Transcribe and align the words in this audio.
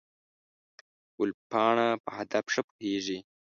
ګلپاڼه 1.17 1.87
په 2.03 2.09
هدف 2.17 2.45
ښه 2.53 2.61
پوهېږي. 2.67 3.17